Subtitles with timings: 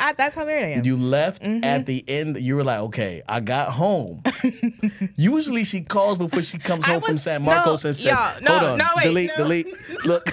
[0.00, 0.84] I, that's how married I am.
[0.84, 1.62] You left Mm-hmm.
[1.64, 2.38] at the end.
[2.40, 4.22] You were like, okay, I got home.
[5.16, 8.50] Usually she calls before she comes home from San Marcos no, and says, y'all, no,
[8.58, 10.06] hold on, no, wait, delete, no." delete.
[10.06, 10.28] Look.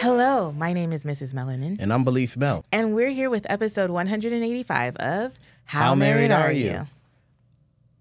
[0.00, 1.32] Hello, my name is Mrs.
[1.34, 2.64] Melanin, and I'm Belief Mel.
[2.72, 5.32] and we're here with episode 185 of
[5.66, 6.86] How, Married, Are You?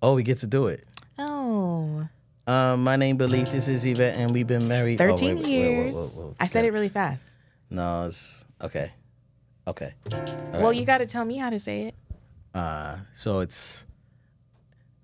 [0.01, 0.85] Oh, we get to do it.
[1.19, 2.07] Oh,
[2.47, 3.51] Um, my name Belief.
[3.51, 5.95] This is Yvette, and we've been married 13 oh, wait, wait, wait, years.
[5.95, 6.33] whoa, whoa.
[6.39, 7.27] I said it really fast.
[7.69, 8.91] No, it's okay.
[9.67, 9.93] Okay.
[10.53, 11.95] Well, you got to tell me how to say it.
[12.53, 13.85] Uh, so it's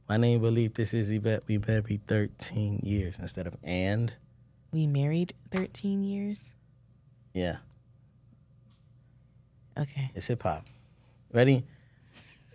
[0.10, 0.73] my name Belief.
[0.73, 1.44] This is Yvette.
[1.48, 4.14] we've married 13 years instead of and.
[4.72, 6.56] We married 13 years.
[7.34, 7.58] Yeah,
[9.80, 10.09] Okay.
[10.16, 10.66] it's hip hop.
[11.32, 11.66] Ready?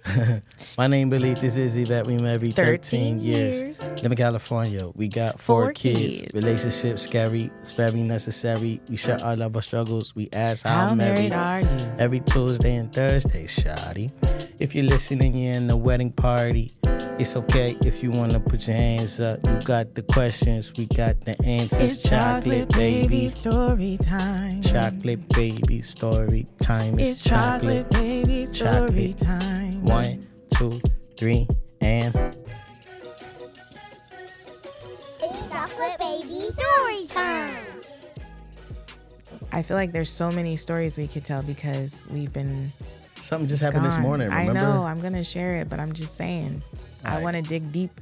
[0.78, 1.40] my name Belief.
[1.40, 2.06] This is Yvette.
[2.06, 3.62] We married 13, 13 years.
[3.62, 4.02] years.
[4.02, 4.88] Live in California.
[4.94, 6.22] We got four, Four kids.
[6.22, 6.34] kids.
[6.34, 7.50] Relationship scary.
[7.60, 8.80] It's very necessary.
[8.88, 10.14] We share our love our struggles.
[10.14, 11.92] We ask how, How married married are you?
[11.98, 14.10] every Tuesday and Thursday, Shotty.
[14.58, 16.74] If you're listening, you're in the wedding party.
[17.18, 19.38] It's okay if you wanna put your hands up.
[19.46, 21.80] You got the questions, we got the answers.
[21.80, 24.62] It's chocolate baby, story time.
[24.62, 26.98] chocolate baby story time.
[26.98, 29.18] It's, It's chocolate baby story Chocolate.
[29.18, 29.61] time.
[29.82, 30.80] One, two,
[31.16, 31.48] three,
[31.80, 32.14] and
[35.20, 37.56] It's chocolate baby story time.
[39.52, 42.72] I feel like there's so many stories we could tell because we've been
[43.20, 44.28] something just happened this morning.
[44.30, 44.50] Remember?
[44.52, 44.84] I know.
[44.84, 46.62] I'm gonna share it, but I'm just saying.
[47.04, 47.22] I Right.
[47.22, 48.00] want to dig deep.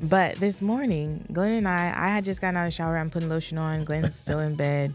[0.00, 2.96] But this morning, Glenn and I, I had just gotten out of the shower.
[2.98, 3.84] I'm putting lotion on.
[3.84, 4.94] Glenn's still in bed,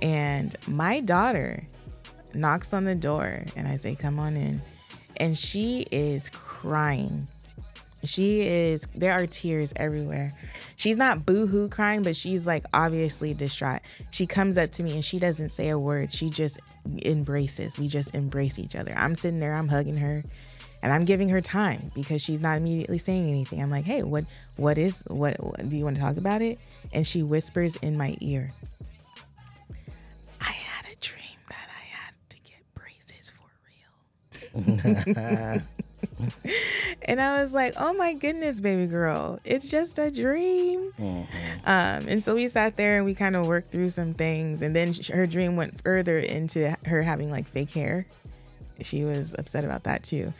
[0.00, 1.66] and my daughter
[2.34, 4.60] knocks on the door, and I say, "Come on in,"
[5.18, 7.28] and she is crying.
[8.04, 8.86] She is.
[8.94, 10.32] There are tears everywhere.
[10.76, 13.80] She's not boo-hoo crying, but she's like obviously distraught.
[14.10, 16.12] She comes up to me and she doesn't say a word.
[16.12, 16.60] She just
[17.04, 17.78] embraces.
[17.78, 18.94] We just embrace each other.
[18.96, 19.54] I'm sitting there.
[19.54, 20.24] I'm hugging her,
[20.82, 23.60] and I'm giving her time because she's not immediately saying anything.
[23.60, 24.24] I'm like, "Hey, what?
[24.56, 25.02] What is?
[25.08, 25.42] What?
[25.42, 26.58] what do you want to talk about it?"
[26.92, 28.52] And she whispers in my ear,
[37.02, 40.92] And I was like, oh my goodness, baby girl, it's just a dream.
[41.64, 44.62] Um, and so we sat there and we kind of worked through some things.
[44.62, 48.06] And then sh- her dream went further into her having like fake hair.
[48.80, 50.32] She was upset about that too.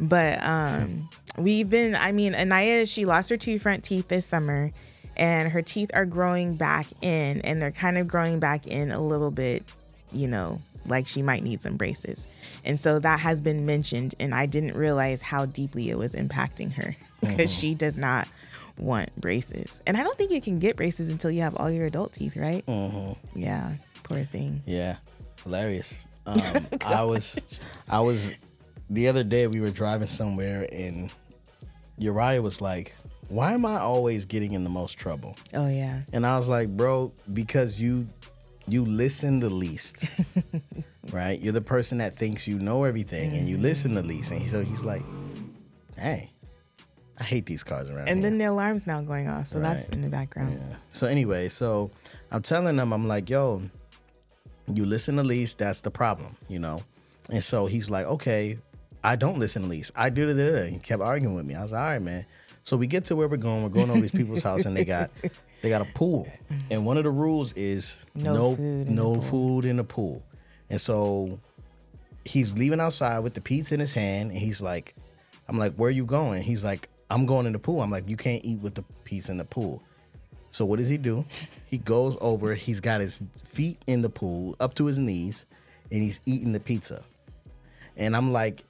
[0.00, 4.72] But um, we've been, I mean, Anaya, she lost her two front teeth this summer
[5.16, 9.00] and her teeth are growing back in and they're kind of growing back in a
[9.00, 9.64] little bit,
[10.12, 12.26] you know, like she might need some braces.
[12.64, 16.72] And so that has been mentioned, and I didn't realize how deeply it was impacting
[16.74, 18.28] her because she does not
[18.78, 19.80] want braces.
[19.86, 22.36] And I don't think you can get braces until you have all your adult teeth,
[22.36, 22.64] right?
[22.66, 23.38] Mm-hmm.
[23.38, 23.72] Yeah,
[24.04, 24.62] poor thing.
[24.66, 24.96] Yeah,
[25.44, 25.98] hilarious.
[26.28, 28.32] Um, I was, I was,
[28.90, 31.10] the other day we were driving somewhere and
[31.96, 32.94] Uriah was like,
[33.28, 36.02] "Why am I always getting in the most trouble?" Oh, yeah.
[36.12, 38.06] And I was like, "Bro, because you,
[38.68, 40.04] you listen the least,
[41.12, 41.40] right?
[41.40, 44.62] You're the person that thinks you know everything, and you listen the least." And so
[44.62, 45.02] he's like,
[45.96, 46.30] "Hey,
[47.18, 49.88] I hate these cars around And here." then the alarm's now going off, so that's
[49.90, 50.60] in the background.
[50.60, 50.76] Yeah.
[50.92, 51.90] So anyway, so
[52.30, 53.62] I'm telling them, I'm like, yo,
[54.72, 56.82] you listen the least, that's the problem, you know?
[57.30, 58.58] And so he's like, okay,
[59.02, 59.92] I don't listen the least.
[59.96, 60.70] I do it.
[60.70, 61.54] He kept arguing with me.
[61.54, 62.26] I was like, all right, man.
[62.64, 63.62] So we get to where we're going.
[63.62, 65.10] We're going over these people's house and they got
[65.62, 66.28] they got a pool.
[66.70, 69.84] And one of the rules is No no food in no the food in the
[69.84, 70.22] pool.
[70.70, 71.38] And so
[72.24, 74.94] he's leaving outside with the pizza in his hand and he's like,
[75.48, 76.42] I'm like, where are you going?
[76.42, 77.80] He's like, I'm going in the pool.
[77.80, 79.82] I'm like, you can't eat with the pizza in the pool.
[80.50, 81.24] So what does he do?
[81.66, 85.46] He goes over, he's got his feet in the pool up to his knees,
[85.90, 87.02] and he's eating the pizza.
[87.96, 88.64] And I'm like,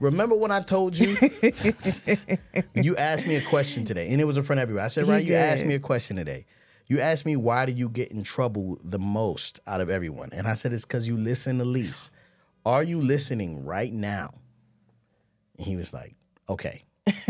[0.00, 1.16] remember when I told you?
[2.74, 4.84] you asked me a question today, and it was in front of everybody.
[4.84, 6.46] I said, right, you asked me a question today.
[6.88, 10.30] You asked me why do you get in trouble the most out of everyone?
[10.32, 12.10] And I said it's because you listen the least.
[12.66, 14.34] Are you listening right now?
[15.56, 16.16] And he was like,
[16.48, 16.82] okay.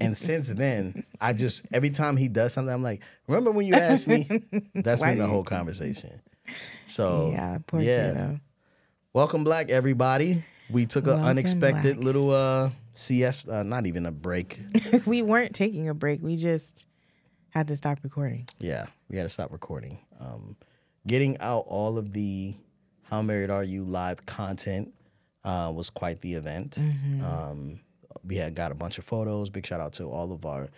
[0.00, 3.74] and since then, I just every time he does something, I'm like, remember when you
[3.74, 4.26] asked me?
[4.74, 6.20] That's Why been the whole conversation.
[6.86, 8.10] So Yeah, yeah.
[8.12, 8.40] kiddo.
[9.12, 10.42] Welcome back, everybody.
[10.70, 12.04] We took an unexpected black.
[12.04, 14.60] little uh CS, uh, not even a break.
[15.06, 16.20] we weren't taking a break.
[16.22, 16.86] We just
[17.50, 18.46] had to stop recording.
[18.58, 19.98] yeah, we had to stop recording.
[20.20, 20.56] Um,
[21.06, 22.54] getting out all of the
[23.04, 24.92] "How Married Are You" live content
[25.44, 26.76] uh, was quite the event.
[27.24, 27.80] Um,
[28.24, 29.48] we had got a bunch of photos.
[29.48, 30.68] Big shout out to all of our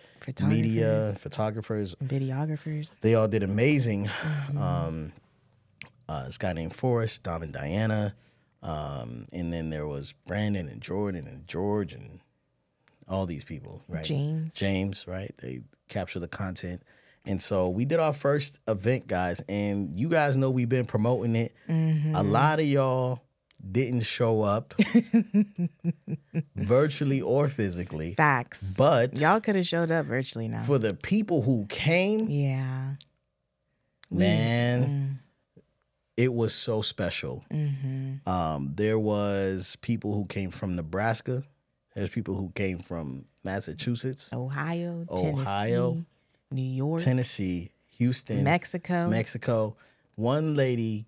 [0.43, 2.99] media photographers, videographers.
[3.01, 4.09] They all did amazing.
[4.57, 5.11] Um,
[6.07, 8.13] uh, this guy named Forrest, Don and Diana,
[8.63, 12.19] um, and then there was Brandon and Jordan and George and
[13.07, 14.03] all these people, right?
[14.05, 14.53] James.
[14.53, 15.33] James, right?
[15.41, 16.81] They capture the content.
[17.25, 21.35] And so we did our first event, guys, and you guys know we've been promoting
[21.35, 21.53] it.
[21.69, 23.21] A lot of y'all
[23.71, 24.73] didn't show up
[26.55, 28.13] virtually or physically.
[28.15, 28.75] Facts.
[28.77, 30.63] But y'all could have showed up virtually now.
[30.63, 32.93] For the people who came, yeah.
[34.09, 35.20] Man, Mm.
[36.17, 37.43] It was so special.
[37.51, 38.29] Mm-hmm.
[38.29, 41.43] Um, there was people who came from Nebraska.
[41.95, 46.05] There's people who came from Massachusetts, Ohio, Ohio, Tennessee,
[46.51, 49.09] New York, Tennessee, Houston, Mexico.
[49.09, 49.75] Mexico.
[50.15, 51.07] One lady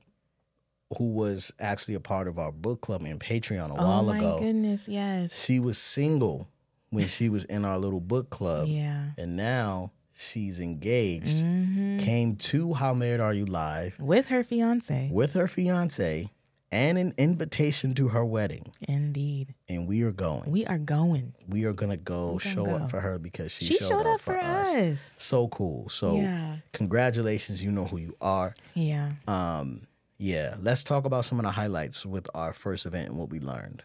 [0.97, 4.33] who was actually a part of our book club and Patreon a oh while ago.
[4.33, 5.43] Oh my goodness, yes.
[5.43, 6.49] She was single
[6.89, 8.67] when she was in our little book club.
[8.67, 9.05] Yeah.
[9.17, 11.43] And now she's engaged.
[11.43, 11.99] Mhm.
[11.99, 15.09] Came to How Married Are You Live With her fiance.
[15.11, 16.29] with her fiance
[16.71, 18.65] and an invitation to her wedding.
[18.87, 19.53] Indeed.
[19.69, 20.49] And we are going.
[20.51, 21.33] We are going.
[21.47, 22.75] We are gonna go show go.
[22.75, 24.99] up for her because she, She, showed, up for us.
[25.19, 25.89] So cool.
[25.89, 26.57] So Yeah.
[26.71, 28.53] congratulations, you know who you are.
[28.73, 29.11] Yeah.
[29.27, 29.87] Um,
[30.17, 33.39] yeah, let's talk about some of the highlights with our first event and what we
[33.39, 33.83] learned.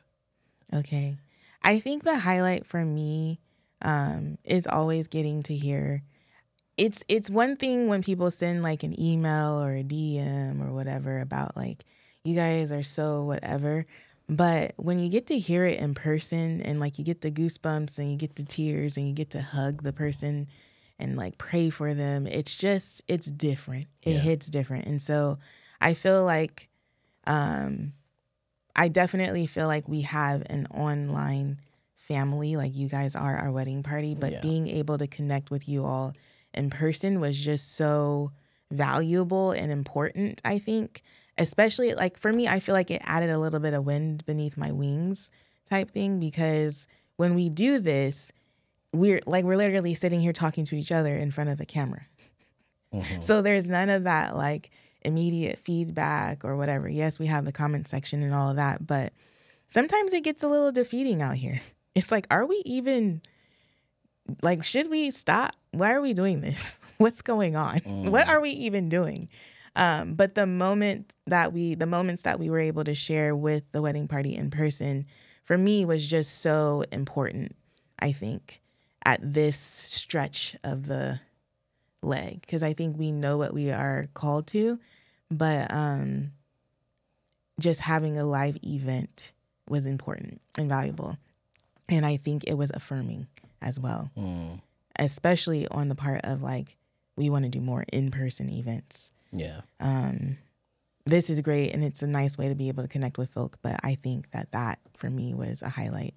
[0.72, 1.16] Okay.
[1.62, 3.40] I think the highlight for me
[3.82, 6.02] um, is always getting to hear.
[6.78, 11.20] It's it's one thing when people send like an email or a DM or whatever
[11.20, 11.84] about like
[12.22, 13.84] you guys are so whatever,
[14.28, 17.98] but when you get to hear it in person and like you get the goosebumps
[17.98, 20.46] and you get the tears and you get to hug the person
[21.00, 23.88] and like pray for them, it's just it's different.
[24.02, 24.20] It Yeah.
[24.20, 25.38] hits different, and so
[25.80, 26.68] I feel like
[27.26, 27.92] um,
[28.76, 31.60] I definitely feel like we have an online
[31.96, 34.40] family, like you guys are our wedding party, but Yeah.
[34.42, 36.14] being able to connect with you all
[36.58, 38.32] in person was just so
[38.70, 41.02] valuable and important, I think.
[41.38, 44.56] Especially like for me, I feel like it added a little bit of wind beneath
[44.56, 45.30] my wings
[45.70, 48.32] type thing because when we do this,
[48.92, 52.06] we're like we're literally sitting here talking to each other in front of a camera.
[52.92, 53.22] Mhm.
[53.22, 54.70] So there's none of that like
[55.04, 56.88] immediate feedback or whatever.
[56.88, 59.12] Yes, we have the comment section and all of that, but
[59.68, 61.60] sometimes it gets a little defeating out here.
[61.94, 63.22] It's like, are we even
[64.42, 65.54] like should we stop?
[65.72, 66.80] Why are we doing this?
[66.98, 67.78] What's going on?
[68.10, 69.28] What are we even doing?
[69.76, 73.62] Um, but the moment that we the moments that we were able to share with
[73.72, 75.06] the wedding party in person
[75.44, 77.54] for me was just so important,
[78.00, 78.60] I think,
[79.04, 81.20] at this stretch of the
[82.02, 84.80] leg because I think we know what we are called to,
[85.30, 86.32] but um,
[87.60, 89.32] just having a live event
[89.68, 91.16] was important and valuable,
[91.88, 93.26] and I think it was affirming
[93.60, 94.60] as well, Mm,
[94.98, 96.76] especially on the part of like
[97.16, 99.12] we want to do more in person events.
[99.32, 99.60] yeah.
[99.80, 100.38] Um,
[101.06, 103.58] this is great and it's a nice way to be able to connect with folk,
[103.62, 106.14] but I think that that for me was a highlight.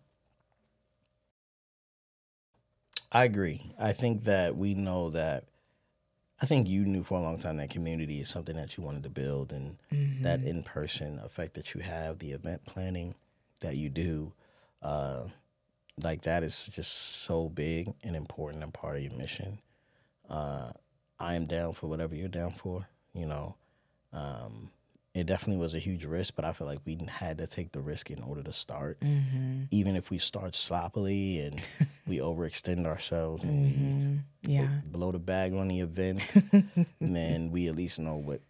[3.12, 3.74] I agree.
[3.80, 5.46] I think that we know that.
[6.42, 9.04] I think you knew for a long time that community is something that you wanted
[9.04, 10.24] to build, and Mm-hmm.
[10.24, 13.16] that in person effect that you have, the event planning
[13.62, 14.34] that you do,
[14.82, 15.26] uh,
[16.04, 19.60] like that is just so big and important and part of your mission.
[20.30, 20.72] Uh,
[21.20, 22.88] I am down for whatever you're down for.
[23.14, 23.56] You know,
[24.14, 24.72] um,
[25.14, 27.82] it definitely was a huge risk, but I feel like we had to take the
[27.82, 29.00] risk in order to start.
[29.02, 29.64] Mm-hmm.
[29.72, 31.62] Even if we start sloppily and
[32.08, 34.16] we overextend ourselves and we Mm-hmm.
[34.44, 34.70] Yeah.
[34.86, 36.22] blow the bag on the event,
[37.00, 38.42] then we at least know what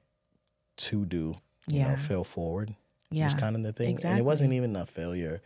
[0.78, 1.36] to do.
[1.68, 1.90] You Yeah.
[1.92, 2.76] know, fail forward.
[3.10, 3.26] Yeah.
[3.26, 4.00] was kind of the thing.
[4.06, 5.42] And it wasn't even a failure,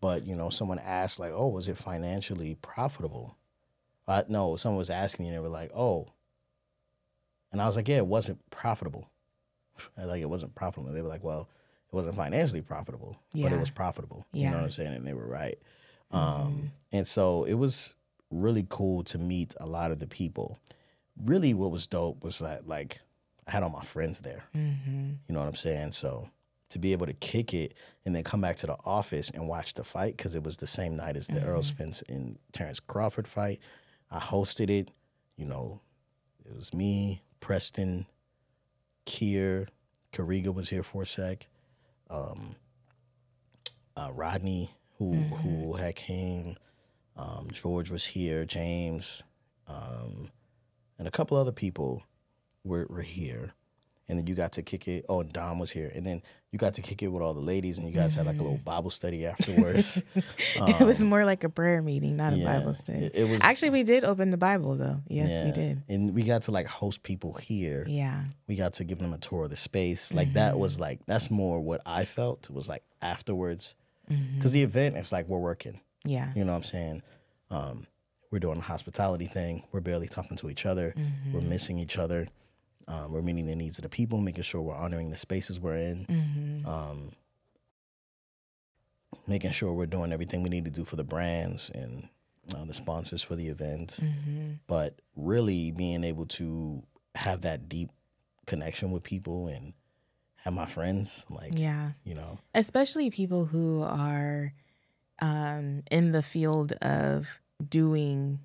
[0.00, 3.36] but you know, someone asked like, "Oh, was it financially profitable?"
[4.08, 6.08] Uh, no, someone was asking me, and they were like, "Oh,"
[7.52, 9.10] and I was like, "Yeah, it wasn't profitable."
[9.98, 10.92] Like it wasn't profitable.
[10.92, 11.50] They were like, "Well,
[11.92, 14.94] it wasn't financially profitable, but it was profitable." You know what I'm saying?
[14.94, 15.58] And they were right.
[16.12, 16.46] Mm-hmm.
[16.46, 17.94] Um, and so it was
[18.30, 20.58] really cool to meet a lot of the people.
[21.22, 23.00] Really, what was dope was that like
[23.46, 24.44] I had all my friends there.
[24.54, 25.10] Mm-hmm.
[25.28, 25.92] You know what I'm saying?
[25.92, 26.28] So
[26.68, 29.74] to be able to kick it and then come back to the office and watch
[29.74, 33.28] the fight because it was the same night as the Errol Spence and Terence Crawford
[33.28, 33.60] fight.
[34.10, 34.90] I hosted it.
[35.36, 35.80] You know,
[36.44, 38.06] it was me, Preston,
[39.04, 39.68] Kier,
[40.12, 41.46] Kariga was here for a sec.
[42.08, 42.56] Um,
[43.96, 46.56] uh, Rodney, who who had came.
[47.16, 48.44] Um, George was here.
[48.44, 49.22] James,
[49.68, 50.30] um,
[50.98, 52.02] and a couple other people
[52.64, 53.54] were, were here
[54.08, 55.04] and then you got to kick it.
[55.08, 56.22] Oh, Dom was here, and then
[56.52, 58.42] you got to kick it with all the ladies, and you guys had like a
[58.42, 60.02] little Bible study afterwards.
[60.56, 63.06] it was more like a prayer meeting, not a Um, Bible study.
[63.06, 65.00] it- it was- actually we did open the Bible though.
[65.08, 65.82] Yes, we did.
[65.88, 67.84] and we got to like host people here.
[67.88, 68.24] Yeah.
[68.46, 70.12] We got to give them a tour of the space.
[70.14, 72.44] Like that was like that's more what I felt.
[72.48, 73.74] It was like afterwards,
[74.36, 75.80] because the event is like we're working.
[76.04, 76.32] Yeah.
[76.36, 77.02] You know what I'm saying?
[77.50, 77.86] Um,
[78.30, 79.64] we're doing a hospitality thing.
[79.72, 80.94] We're barely talking to each other.
[81.32, 82.28] We're missing each other.
[82.88, 85.76] Um, we're meeting the needs of the people, making sure we're honoring the spaces we're
[85.76, 86.62] in.
[86.66, 87.12] Um,
[89.26, 92.08] making sure we're doing everything we need to do for the brands and
[92.54, 93.98] uh, the sponsors for the event.
[94.66, 96.82] But really being able to
[97.14, 97.90] have that deep
[98.46, 99.72] connection with people and
[100.36, 101.92] have my friends, like, Yeah.
[102.04, 104.52] you know, especially people who are
[105.20, 107.26] um, in the field of
[107.68, 108.38] doing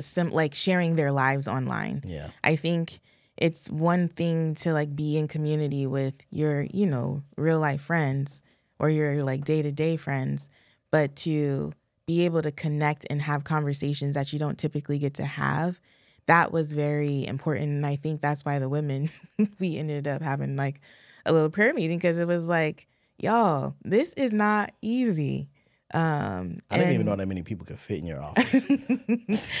[0.00, 2.02] some like sharing their lives online.
[2.04, 2.98] yeah, I think
[3.36, 8.42] it's one thing to like be in community with your, you know, real life friends
[8.78, 10.50] or your like day to day friends,
[10.90, 11.72] but to
[12.06, 15.80] be able to connect and have conversations that you don't typically get to have,
[16.26, 17.70] that was very important.
[17.70, 19.10] And I think that's why the women,
[19.58, 20.80] we ended up having like
[21.24, 22.86] a little prayer meeting because it was like,
[23.18, 25.48] y'all, this is not easy.
[25.94, 28.64] Um, I didn't even know that many people could fit in your office.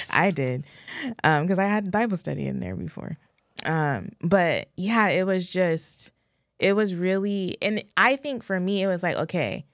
[0.12, 0.64] I did,
[1.16, 3.18] because I had Bible study in there before.
[3.64, 6.12] Um, but yeah, it was just,
[6.58, 9.64] it was really, and I think for me, it was like, okay,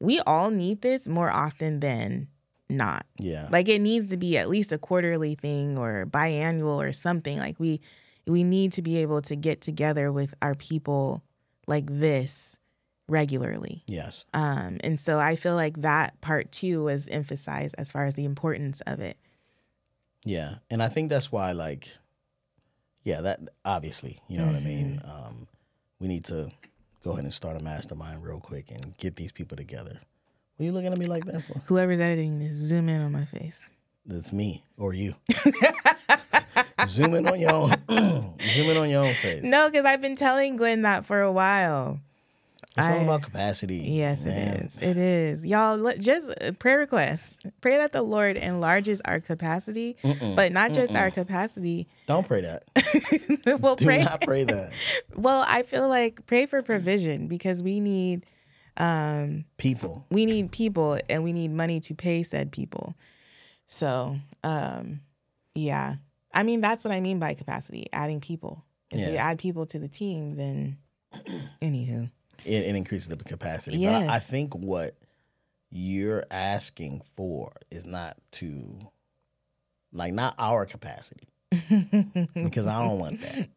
[0.00, 2.28] we all need this more often than
[2.68, 3.06] not.
[3.18, 7.38] yeah, Like it needs to be at least a quarterly thing or biannual or something.
[7.38, 7.80] Like we,
[8.26, 11.22] we need to be able to get together with our people
[11.66, 12.58] like this
[13.08, 13.84] regularly.
[13.86, 14.24] yes.
[14.34, 18.24] Um, and so I feel like that part too was emphasized as far as the
[18.24, 19.16] importance of it.
[20.24, 21.88] Yeah, and I think that's why, like,
[23.06, 25.00] yeah, that obviously, you know what I mean.
[25.04, 25.46] Um,
[26.00, 26.50] we need to
[27.04, 30.00] go ahead and start a mastermind real quick and get these people together.
[30.56, 31.62] What are you looking at me like that for?
[31.66, 33.70] Whoever's editing this, zoom in on my face.
[34.06, 35.14] That's me or you.
[36.86, 37.70] Zoom in on your own.
[38.40, 39.44] Zoom in on your own face.
[39.44, 42.00] No, because I've been telling Glenn that for a while.
[42.76, 43.76] It's all about capacity.
[43.78, 44.56] Yes, man.
[44.56, 44.82] it is.
[44.82, 45.46] It is.
[45.46, 47.38] Y'all, let- just uh, prayer requests.
[47.60, 49.96] Pray that the Lord enlarges our capacity,
[50.34, 51.88] but not just our capacity.
[52.06, 52.64] Don't pray that.
[53.60, 54.04] well, Do pray.
[54.04, 54.72] not pray that.
[55.16, 58.26] Well, I feel like pray for provision because we need
[58.76, 60.04] um People.
[60.10, 62.94] we need people and we need money to pay said people.
[63.68, 65.00] So, um,
[65.54, 65.96] yeah.
[66.34, 68.62] I mean, that's what I mean by capacity, adding people.
[68.90, 69.26] If you Yeah.
[69.30, 70.76] add people to the team, then
[71.62, 72.10] anywho.
[72.44, 73.84] It, it increases the capacity.
[73.84, 74.96] But I, I think what
[75.70, 78.78] you're asking for is not to,
[79.92, 81.28] like, not our capacity.
[82.34, 83.48] because I don't want that.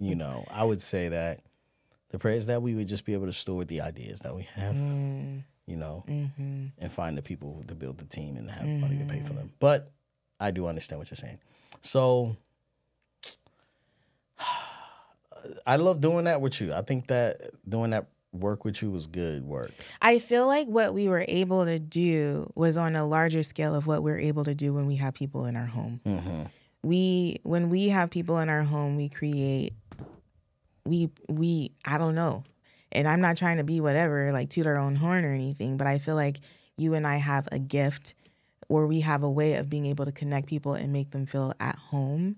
[0.00, 1.40] You know, I would say that
[2.10, 4.42] the prayer is that we would just be able to store the ideas that we
[4.54, 6.66] have, Mm, you know, mm-hmm.
[6.78, 9.52] and find the people to build the team and have money to pay for them.
[9.60, 9.90] But
[10.40, 11.38] I do understand what you're saying.
[11.82, 12.36] So
[15.66, 16.72] I love doing that with you.
[16.72, 19.72] I think that doing that work with you was good work.
[20.02, 23.86] I feel like what we were able to do was on a larger scale of
[23.86, 26.00] what we're able to do when we have people in our home.
[26.06, 26.42] Mm-hmm.
[26.82, 29.72] We when we have people in our home, we create
[30.84, 32.44] we we I don't know.
[32.90, 35.86] And I'm not trying to be whatever, like toot our own horn or anything, but
[35.86, 36.40] I feel like
[36.76, 38.14] you and I have a gift
[38.68, 41.52] or we have a way of being able to connect people and make them feel
[41.60, 42.36] at home.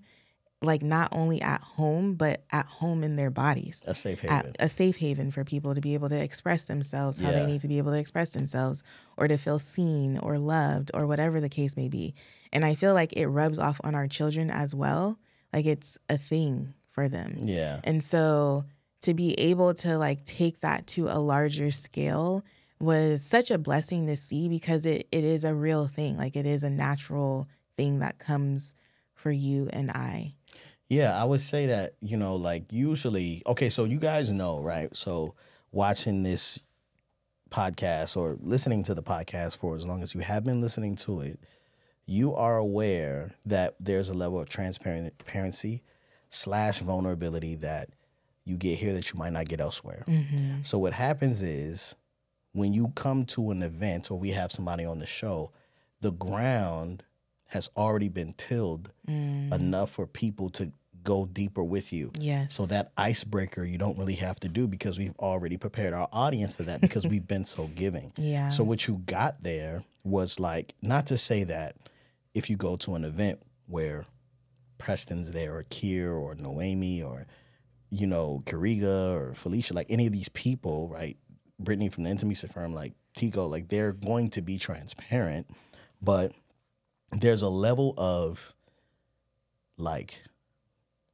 [0.63, 4.53] Like not only at home, but at home in their bodies A safe haven.
[4.59, 7.39] a safe haven for people to be able to express themselves how Yeah.
[7.39, 8.83] they need to be able to express themselves
[9.17, 12.13] or to feel seen or loved or whatever the case may be.
[12.53, 15.17] And I feel like it rubs off on our children as well.
[15.51, 17.37] Like it's a thing for them.
[17.47, 17.79] yeah.
[17.83, 18.65] And so
[19.01, 22.43] to be able to like take that to a larger scale
[22.79, 26.17] was such a blessing to see because it, it is a real thing.
[26.17, 28.75] Like it is a natural thing that comes
[29.15, 30.35] for you and I.
[30.91, 34.93] Yeah, I would say that, you know, like usually, okay, so you guys know, right?
[34.93, 35.35] So
[35.71, 36.59] watching this
[37.49, 41.21] podcast or listening to the podcast for as long as you have been listening to
[41.21, 41.39] it,
[42.05, 45.81] you are aware that there's a level of transparency
[46.29, 47.87] slash vulnerability that
[48.43, 50.03] you get here that you might not get elsewhere.
[50.09, 50.63] Mm-hmm.
[50.63, 51.95] So what happens is
[52.51, 55.53] when you come to an event or we have somebody on the show,
[56.01, 57.03] the ground
[57.45, 59.53] has already been tilled mm.
[59.53, 60.71] enough for people to
[61.03, 62.11] go deeper with you.
[62.19, 62.53] Yes.
[62.53, 66.53] So that icebreaker you don't really have to do because we've already prepared our audience
[66.53, 68.11] for that because we've been so giving.
[68.17, 68.49] Yeah.
[68.49, 71.75] So what you got there was like not to say that
[72.33, 74.05] if you go to an event where
[74.77, 77.27] Preston's there or Kier or Noemi or
[77.91, 81.17] you know, Kariga or Felicia, like any of these people, right?
[81.59, 85.47] Brittany from the intimacy firm, like Tico, like they're going to be transparent,
[86.01, 86.31] but
[87.11, 88.55] there's a level of
[89.77, 90.23] like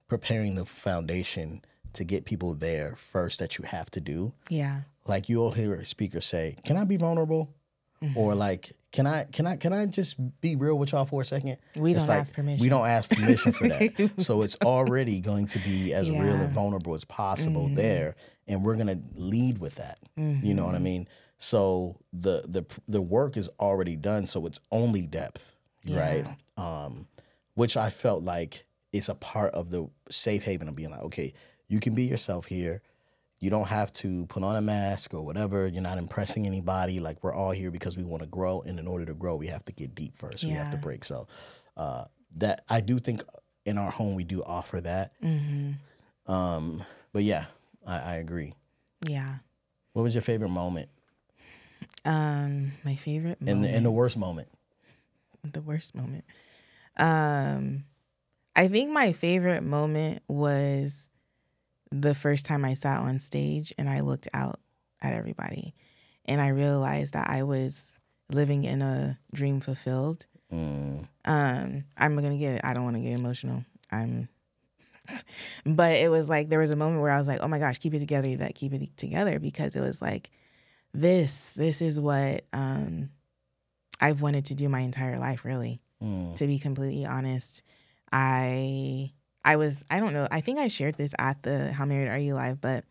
[0.08, 1.62] preparing the foundation
[1.94, 4.34] to get people there first that you have to do.
[4.50, 4.82] Yeah.
[5.06, 7.54] Like you'll hear a speaker say, "Can I be vulnerable?"
[8.16, 11.26] Or like, "Can I can I can I just be real with y'all for a
[11.26, 11.58] second?
[11.76, 12.62] We It's don't like, ask permission.
[12.64, 14.12] We don't ask permission for that.
[14.20, 16.32] so it's already going to be as real Yeah.
[16.34, 16.42] Mm-hmm.
[16.44, 18.16] and vulnerable as possible there,
[18.48, 19.98] and we're gonna lead with that.
[20.16, 21.08] You know what I mean?
[21.40, 24.28] So the the the work is already done.
[24.28, 25.56] So it's only depth,
[25.90, 26.28] right?
[26.56, 27.08] Um,
[27.56, 28.66] which I felt like
[28.98, 31.34] is a part of the safe haven of being like, okay,
[31.68, 32.82] you can be yourself here.
[33.40, 35.68] You don't have to put on a mask or whatever.
[35.68, 37.00] You're not impressing anybody.
[37.00, 39.48] Like we're all here because we want to grow, and in order to grow, we
[39.48, 40.44] have to get deep first.
[40.44, 41.06] We have to break.
[41.06, 41.28] So
[41.76, 42.06] uh,
[42.38, 43.24] that I do think
[43.66, 45.14] in our home we do offer that.
[46.26, 47.46] Um, but yeah,
[47.86, 48.54] I, I agree.
[49.08, 49.36] Yeah.
[49.94, 50.90] What was your favorite moment
[52.06, 54.48] Um, my favorite and the, and the worst moment?
[55.44, 56.26] the worst moment.
[56.98, 57.84] Um,
[58.58, 61.12] I think my favorite moment was
[61.92, 64.60] the first time I sat on stage and I looked out
[65.02, 65.76] at everybody,
[66.26, 68.00] and I realized that I was
[68.32, 70.26] living in a dream fulfilled.
[70.52, 72.66] Mm, Um, I'm gonna get.
[72.66, 73.64] I don't want to get emotional.
[73.92, 74.28] I'm.
[75.66, 77.78] But it was like there was a moment where I was like, "Oh my gosh,
[77.78, 80.32] keep it together, Yvette, keep it together," because it was like,
[80.94, 83.10] this, this is what um,
[84.02, 87.62] I've wanted to do my entire life, really mm, to be completely honest
[88.12, 89.12] i
[89.44, 92.18] i was i don't know i think i shared this at the how married are
[92.18, 92.84] you live but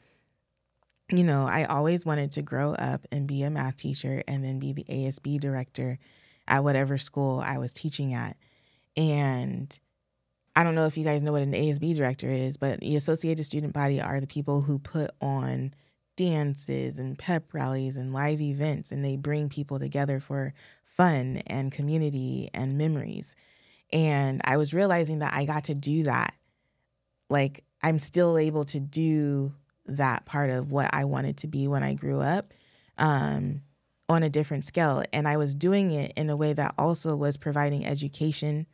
[1.11, 4.59] you know i always wanted to grow up and be a math teacher and then
[4.59, 5.99] be the asb director
[6.49, 8.37] at whatever school i was teaching at
[8.97, 9.81] and
[10.55, 13.45] i don't know if you guys know what an asb director is but the associated
[13.45, 15.73] student body are the people who put on
[16.17, 20.53] dances and pep rallies and live events and they bring people together for
[20.97, 23.37] fun and community and memories.
[23.93, 26.35] And I was realizing that I got to do that.
[27.29, 29.55] Like, I'm still able to do
[29.87, 32.53] that part of what I wanted to be when I grew up
[32.99, 33.63] um,
[34.09, 35.05] on a different scale.
[35.13, 38.67] And I was doing it in a way that also was providing education.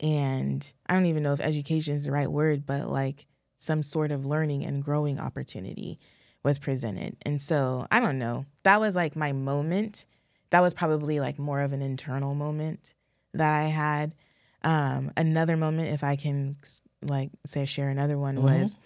[0.00, 3.26] And I don't even know if education is the right word, but like
[3.56, 5.98] some sort of learning and growing opportunity
[6.42, 7.16] was presented.
[7.22, 8.46] And so I don't know.
[8.62, 10.06] That was like my moment
[10.50, 12.94] that was probably like more of an internal moment
[13.34, 14.14] that I had.
[14.64, 16.54] Um, another moment, if I can
[17.02, 18.76] like say share another one, was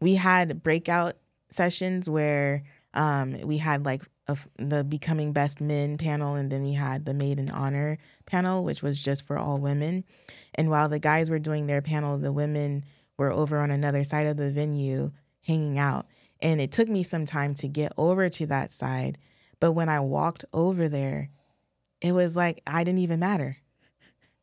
[0.00, 1.16] we had breakout
[1.50, 2.62] sessions where
[2.94, 7.14] um, we had like a the becoming best men panel, and then we had the
[7.14, 10.04] maid in honor panel, which was just for all women.
[10.54, 12.84] And while the guys were doing their panel, the women
[13.18, 15.12] were over on another side of the venue
[15.42, 16.06] hanging out.
[16.40, 19.18] And it took me some time to get over to that side.
[19.60, 21.30] But when I walked over there,
[22.00, 23.56] it was like I didn't even matter.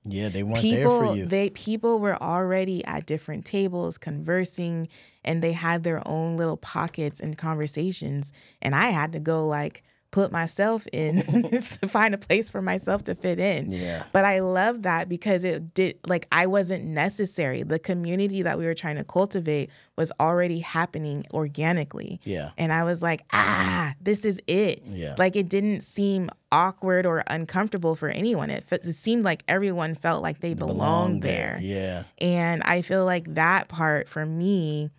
[0.05, 1.25] Yeah, they weren't People there for you.
[1.25, 4.87] they people were already at different tables conversing
[5.23, 9.83] and they had their own little pockets and conversations and I had to go like
[10.13, 11.21] put myself in
[11.88, 13.71] find a place for myself to fit in.
[13.71, 17.63] yeah, But I love that because it did like I wasn't necessary.
[17.63, 22.21] The community that we were trying to cultivate was already happening organically.
[22.23, 24.84] yeah, And I was like, ah, this is it.
[24.86, 25.15] Yeah.
[25.17, 28.52] Like it didn't seem awkward or uncomfortable for anyone.
[28.52, 31.58] It, it seemed like everyone felt like they belonged Belong there.
[31.60, 34.91] Yeah, And I feel like that part for me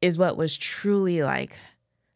[0.00, 1.56] is what was truly like,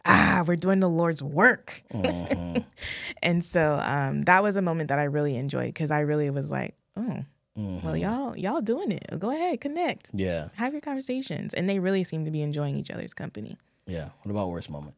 [0.04, 1.82] ah, we're doing the Lord's work.
[1.92, 2.64] Mhm.
[3.22, 6.50] And so um, that was a moment that I really enjoyed because I really was
[6.50, 7.24] like, oh,
[7.58, 7.82] Mhm.
[7.82, 9.04] well, y'all, y'all doing it.
[9.18, 11.52] Go ahead, connect, yeah, have your conversations.
[11.52, 13.58] And they really seem to be enjoying each other's company.
[13.86, 14.10] yeah.
[14.22, 14.94] What about worst moment?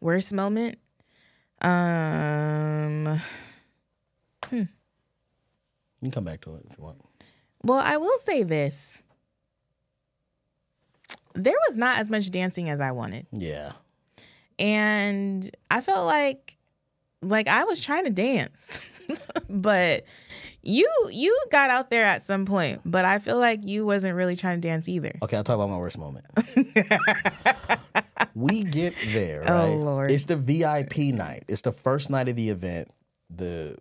[0.00, 0.78] Worst moment?
[1.60, 3.20] Um,
[4.48, 4.56] hmm.
[4.56, 4.68] You
[6.04, 7.02] can come back to it if you want.
[7.62, 9.02] well, I will say this.
[11.34, 13.26] There was not as much dancing as I wanted.
[13.32, 13.72] Yeah,
[14.60, 16.56] And I felt like
[17.22, 18.86] like I was trying to dance.
[19.48, 20.04] but
[20.62, 24.36] you you got out there at some point, but I feel like you wasn't really
[24.36, 25.12] trying to dance either.
[25.22, 26.26] Okay, I'll talk about my worst moment.
[28.34, 29.74] we get there, Oh.
[29.76, 30.10] Lord.
[30.10, 31.44] It's the VIP night.
[31.48, 32.90] It's the first night of the event.
[33.34, 33.76] The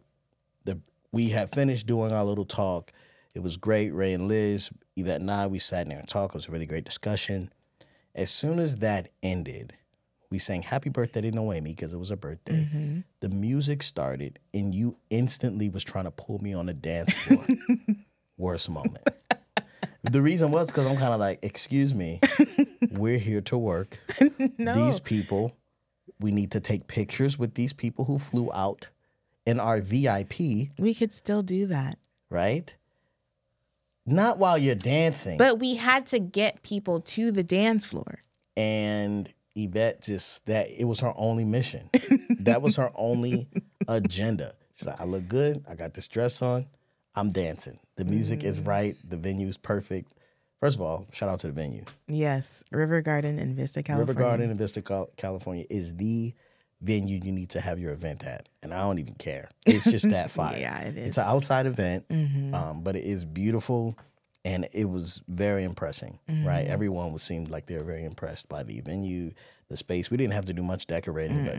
[0.65, 0.79] the
[1.11, 2.91] we had finished doing our little talk.
[3.35, 3.91] It was great.
[3.93, 6.33] Ray and Liz, Yvette and I, we sat there and talked.
[6.33, 7.51] It was a really great discussion.
[8.15, 9.73] As soon as that ended,
[10.31, 12.67] we sang happy birthday to Noemi because it was her birthday.
[12.71, 12.99] Mm-hmm.
[13.21, 17.45] The music started and you instantly was trying to pull me on the dance floor.
[18.37, 19.07] Worst moment.
[20.03, 22.19] the reason was because I'm kind of like, excuse me,
[22.91, 23.99] we're here to work.
[24.57, 24.73] no.
[24.73, 25.55] These people,
[26.19, 28.89] we need to take pictures with these people who flew out
[29.45, 30.39] in our VIP,
[30.77, 31.97] we could still do that.
[32.29, 32.75] right?
[34.05, 35.37] Not while you're dancing.
[35.37, 38.19] But we had to get people to the dance floor.
[38.55, 41.89] and Yvette just that it was her only mission.
[42.39, 43.47] that was her only
[43.87, 44.53] agenda.
[44.73, 45.63] She's like, I look good.
[45.69, 46.67] I got this dress on.
[47.15, 47.79] I'm dancing.
[47.97, 48.95] The music is right.
[49.07, 50.13] The venue's perfect.
[50.61, 51.83] First of all, shout out to the venue.
[52.07, 54.07] Yes, River Garden in Vista, California.
[54.13, 56.33] River Garden in Vista, California is the
[56.81, 58.47] venue you need to have your event at.
[58.63, 59.49] And I don't even care.
[59.65, 60.57] It's just that fire.
[60.59, 62.53] Yeah, it It's an outside event, Mhm.
[62.53, 63.97] um, but it is beautiful
[64.45, 66.63] and it was very impressing, right?
[66.63, 66.71] Mm-hmm.
[66.71, 69.31] Everyone was seemed like they were very impressed by the venue,
[69.67, 70.09] the space.
[70.09, 71.57] We didn't have to do much decorating, but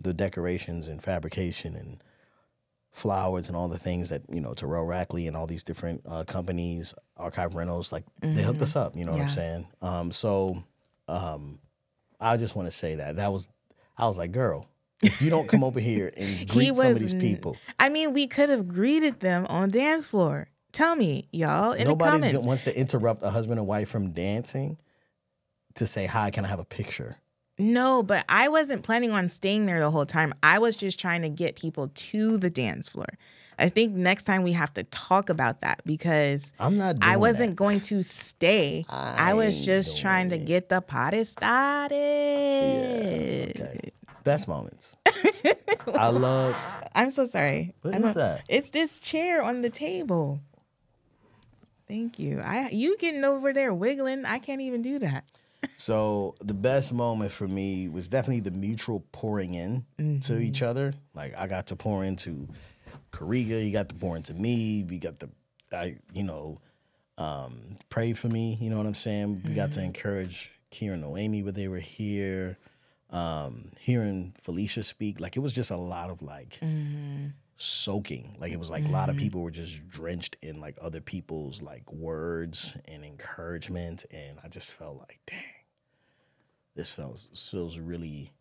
[0.00, 2.02] the decorations and fabrication and
[2.92, 6.24] flowers and all the things that you know Terrell Rackley and all these different uh,
[6.24, 8.96] companies, archive rentals, like they hooked us up.
[8.96, 9.34] You know what I'm Mm-hmm.
[9.34, 9.66] Saying?
[9.82, 10.62] Um, so
[11.08, 11.58] um,
[12.20, 13.48] I just want to say that that was
[13.96, 14.66] I was like, girl,
[15.02, 18.26] if you don't come over here and greet some of these people, I mean, we
[18.26, 20.48] could have greeted them on dance floor.
[20.72, 22.46] Tell me, y'all, in the comments.
[22.46, 24.78] wants to interrupt a husband and wife from dancing
[25.74, 26.30] to say hi.
[26.30, 27.16] Can I have a picture?
[27.58, 30.32] No, but I wasn't planning on staying there the whole time.
[30.42, 33.08] I was just trying to get people to the dance floor.
[33.58, 36.96] I think next time we have to talk about that because I'm not.
[37.02, 37.56] I wasn't that.
[37.56, 38.86] going to stay.
[38.88, 41.98] I, I was just trying to get the party started.
[43.60, 43.90] Okay.
[44.24, 44.96] Best moments.
[45.94, 46.56] I love.
[46.94, 47.74] I'm so sorry.
[47.82, 48.44] What is that?
[48.48, 50.40] It's this chair on the table.
[51.90, 52.40] Thank you.
[52.40, 54.24] I you getting over there wiggling.
[54.24, 55.24] I can't even do that.
[55.76, 60.40] So the best moment for me was definitely the mutual pouring in to Mm-hmm.
[60.42, 60.94] each other.
[61.14, 62.48] Like I got to pour into
[63.12, 64.84] Kariga, he got to pour into me.
[64.88, 65.28] We got to,
[65.72, 66.58] I you know,
[67.18, 68.56] um, pray for me.
[68.60, 69.42] You know what I'm saying?
[69.46, 72.56] We got to encourage Kieran and Noemi when they were here.
[73.10, 76.58] Um, hearing Felicia speak, like it was just a lot of like
[77.60, 78.36] soaking.
[78.40, 81.60] Like it was like a lot of people were just drenched in like other people's
[81.62, 85.38] like words and encouragement, and I just felt like, dang,
[86.74, 88.32] this feels feels really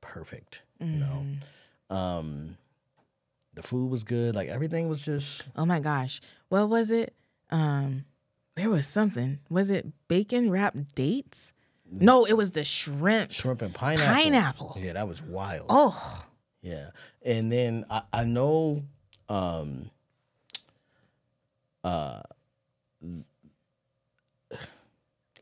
[0.00, 0.62] perfect.
[0.78, 1.26] You know,
[1.94, 2.56] um,
[3.54, 4.34] the food was good.
[4.34, 6.20] Like everything was just Oh my gosh.
[6.48, 7.14] What was it?
[7.50, 8.04] Um
[8.54, 9.40] there was something.
[9.48, 11.52] Was it bacon wrapped dates?
[11.90, 13.32] No, it was the shrimp.
[13.32, 14.14] shrimp and pineapple.
[14.14, 14.78] Pineapple.
[14.80, 15.66] Yeah, that was wild.
[15.68, 16.24] Oh,
[16.62, 16.90] Yeah.
[17.24, 18.82] And then I, I know
[19.28, 19.90] um
[21.84, 22.20] uh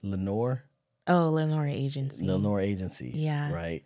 [0.03, 0.63] Lenore,
[1.09, 2.25] oh, Lenore Agency.
[2.25, 3.11] Lenore Agency.
[3.15, 3.53] Yeah.
[3.53, 3.85] Right.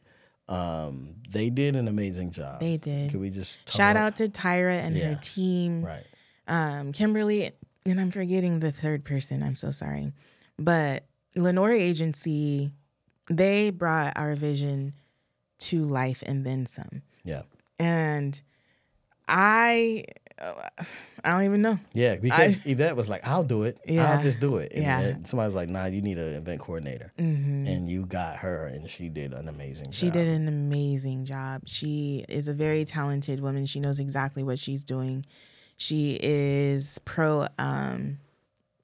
[0.48, 2.60] Um, they did an amazing job.
[2.60, 3.10] They did.
[3.10, 5.14] Can we just talk Shout about- out to Tyra and Yeah.
[5.14, 5.82] her team.
[5.84, 6.04] Right.
[6.48, 7.52] um, Kimberly,
[7.86, 9.42] and I'm forgetting the third person.
[9.42, 10.12] I'm so sorry.
[10.58, 11.04] But
[11.36, 12.72] Lenore Agency,
[13.30, 14.92] they brought our vision
[15.60, 17.02] to life and then some.
[17.24, 17.42] Yeah.
[17.78, 18.40] And
[19.28, 20.04] I,
[20.40, 20.52] uh,
[21.24, 21.78] I don't even know.
[21.94, 23.78] Yeah, because Yvette was like, "I'll do it.
[23.86, 24.10] Yeah.
[24.12, 25.16] I'll just do it." And Yeah.
[25.24, 29.08] somebody's like, "Nah, you need an event coordinator," hmm and you got her, and she
[29.08, 29.94] did an amazing job.
[29.94, 30.14] She job.
[30.14, 31.62] did an amazing job.
[31.66, 33.66] She is a very talented woman.
[33.66, 35.24] She knows exactly what she's doing.
[35.76, 38.18] She is pro um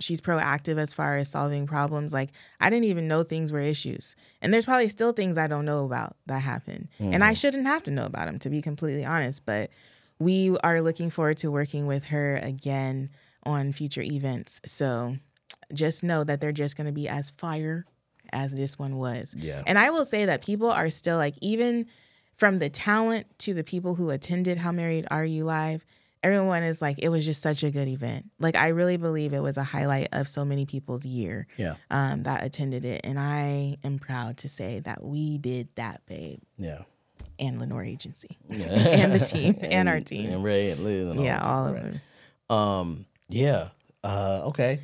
[0.01, 2.13] she's proactive as far as solving problems.
[2.13, 2.31] Like
[2.61, 4.17] I didn't even know things were issues.
[4.41, 6.89] And there's probably still things I don't know about that happen.
[6.99, 7.41] And I mm.
[7.41, 9.71] shouldn't have to know about them to be completely honest, but
[10.19, 13.09] we are looking forward to working with her again
[13.45, 14.61] on future events.
[14.65, 15.17] So
[15.73, 17.85] just know that they're just going to be as fire
[18.33, 19.35] as this one was.
[19.37, 19.63] Yeah.
[19.67, 21.87] And I will say that people are still like, even
[22.35, 25.85] from the talent to the people who attended How Married Are You Live,
[26.23, 28.31] everyone is like, it was just such a good event.
[28.39, 31.75] Like, I really believe it was a highlight of so many people's year Yeah.
[31.91, 33.03] um, that attended it.
[33.05, 36.83] And I am proud to say that we did that, babe, Yeah.
[37.39, 38.37] and Lenore Agency.
[38.49, 38.67] Yeah.
[38.73, 40.31] And the team, and our team.
[40.31, 41.83] and Ray and Liz and yeah, all all of right.
[41.85, 42.01] them.
[42.57, 43.07] Um.
[43.29, 43.69] Yeah.
[44.03, 44.43] Uh.
[44.47, 44.81] Okay.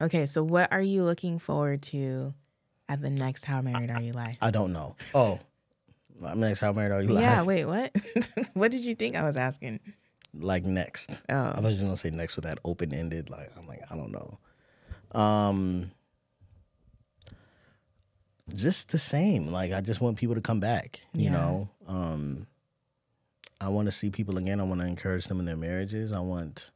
[0.00, 2.34] Okay, so what are you looking forward to
[2.88, 4.36] at the next How Married Are You Live?
[4.42, 4.94] I don't know.
[5.14, 5.38] Oh.
[6.24, 6.60] I'm next.
[6.60, 7.18] How married are you?
[7.18, 7.94] Yeah, wait, what?
[8.54, 9.80] what did you think I was asking?
[10.34, 11.20] Like next.
[11.28, 11.34] Oh.
[11.54, 13.30] I thought you were gonna say next with that open ended.
[13.30, 14.38] Like I'm like I don't know.
[15.18, 15.90] Um.
[18.54, 19.48] Just the same.
[19.48, 21.00] Like I just want people to come back.
[21.12, 21.32] You Yeah.
[21.32, 21.68] know.
[21.88, 22.46] Um.
[23.60, 24.60] I want to see people again.
[24.60, 26.12] I want to encourage them in their marriages.
[26.12, 26.70] I want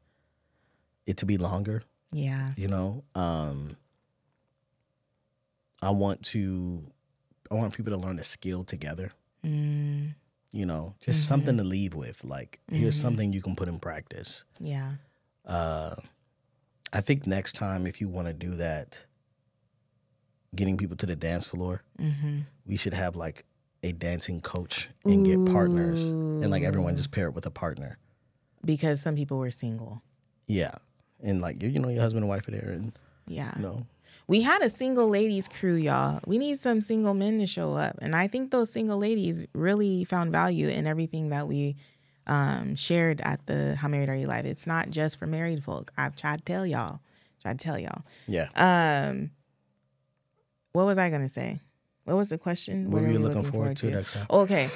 [1.07, 1.83] it to be longer.
[2.12, 2.48] yeah.
[2.57, 3.76] you know um
[5.83, 6.83] i want to
[7.50, 9.11] i want people to learn a skill together
[9.44, 10.14] Mm,
[10.53, 14.44] you know just something to leave with like here's something you can put in practice
[14.59, 14.92] yeah.
[15.46, 15.94] uh
[16.92, 19.07] i think next time if you want to do that
[20.55, 22.40] getting people to the dance floor, Mm-hmm.
[22.66, 23.44] we should have like
[23.83, 27.98] a dancing coach and get partners, and like everyone just pair it with a partner.
[28.64, 30.03] Because some people were single.
[30.48, 30.74] Yeah,
[31.22, 32.92] and like you, you know, your husband and wife are there, and
[33.29, 33.53] Yeah.
[33.57, 33.87] you know,
[34.30, 36.20] We had a single ladies crew, y'all.
[36.24, 37.98] We need some single men to show up.
[38.00, 41.74] And I think those single ladies really found value in everything that we
[42.28, 44.46] um, shared at the How Married Are You Live.
[44.46, 45.90] It's not just for married folk.
[45.98, 47.00] I've tried to tell y'all.
[47.42, 48.02] Tried to tell y'all.
[48.28, 48.46] yeah.
[48.54, 49.32] Um,
[50.74, 51.58] what was I going to say?
[52.04, 52.92] What was the question?
[52.92, 54.26] what are were you we looking forward to next time?
[54.30, 54.70] Okay.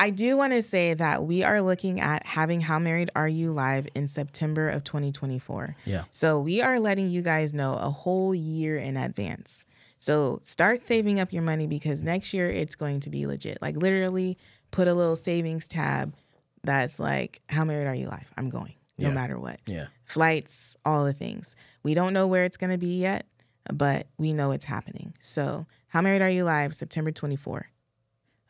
[0.00, 3.52] I do want to say that we are looking at having How Married Are You
[3.52, 5.74] live in September of 2024.
[5.84, 6.04] Yeah.
[6.12, 9.66] So we are letting you guys know a whole year in advance.
[9.96, 13.58] So start saving up your money because next year it's going to be legit.
[13.60, 14.38] Like literally
[14.70, 16.14] put a little savings tab
[16.62, 18.32] that's like, How Married Are You live?
[18.36, 19.14] I'm going no Yeah.
[19.14, 19.58] matter what.
[19.66, 19.86] Yeah.
[20.04, 21.56] Flights, all the things.
[21.82, 23.26] We don't know where it's going to be yet,
[23.72, 25.14] but we know it's happening.
[25.18, 27.66] So How Married Are You live September 24.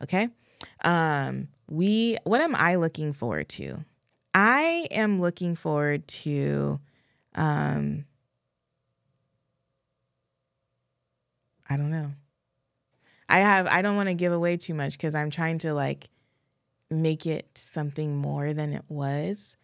[0.03, 0.29] Okay.
[0.83, 3.85] Um, we what am I looking forward to?
[4.33, 6.79] I am looking forward to
[7.35, 8.05] um
[11.69, 12.11] I don't know.
[13.27, 16.09] I have I don't want to give away too much because I'm trying to like
[16.89, 19.55] make it something more than it was.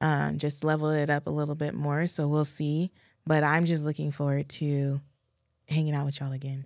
[0.00, 2.06] Um, just level it up a little bit more.
[2.06, 2.90] So we'll see.
[3.26, 5.00] But I'm just looking forward to
[5.68, 6.64] hanging out with y'all again.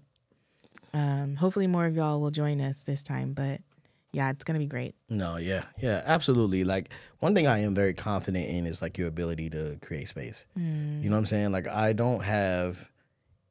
[0.93, 3.33] Um, hopefully more of y'all will join us this time.
[3.33, 3.61] But
[4.15, 4.95] yeah, it's gonna be great.
[5.09, 6.63] No, yeah, yeah, absolutely.
[6.63, 10.47] Like one thing I am very confident in is like your ability to create space.
[10.57, 11.03] Mm.
[11.03, 11.51] You know what I'm saying?
[11.51, 12.89] Like I don't have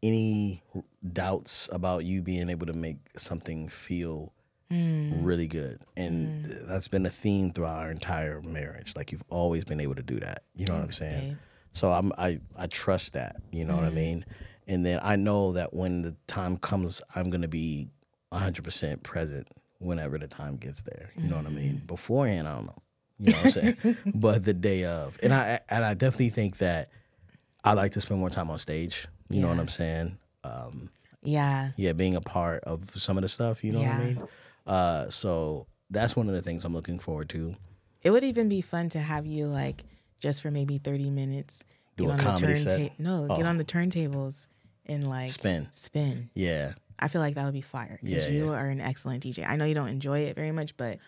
[0.01, 0.63] any
[1.11, 4.31] doubts about you being able to make something feel
[4.71, 5.11] mm.
[5.21, 6.67] really good, and mm.
[6.67, 8.93] that's been a theme throughout our entire marriage.
[8.95, 10.43] Like you've always been able to do that.
[10.55, 11.37] You know what I'm saying?
[11.73, 13.35] So I'm I I trust that.
[13.51, 14.25] You know what I mean?
[14.65, 17.89] And then I know that when the time comes, I'm gonna be
[18.29, 19.45] 100 percent present
[19.83, 21.11] whenever the time gets there.
[21.17, 21.81] You know what I mean?
[21.85, 22.81] Beforehand, I don't know.
[23.19, 23.77] You know what I'm saying?
[24.15, 26.89] but the day of, and I and I definitely think that
[27.63, 29.07] I like to spend more time on stage.
[29.29, 30.17] You know what I'm saying?
[30.43, 30.89] Um,
[31.21, 31.71] Yeah.
[31.77, 33.63] yeah, being a part of some of the stuff.
[33.63, 34.05] You know what I Yeah.
[34.05, 34.21] mean?
[34.65, 37.55] Uh, so that's one of the things I'm looking forward to.
[38.01, 39.83] It would even be fun to have you like
[40.19, 41.63] just for maybe 30 minutes.
[41.95, 42.99] Do get a comedy set?
[42.99, 43.45] No, get Oh.
[43.45, 44.47] on the turntables
[44.85, 45.67] and like Spin.
[45.71, 46.29] Spin.
[46.35, 46.73] Yeah.
[46.99, 47.99] I feel like that would be fire.
[48.01, 48.51] Because Yeah, you yeah.
[48.57, 49.47] are an excellent DJ.
[49.47, 50.99] I know you don't enjoy it very much, but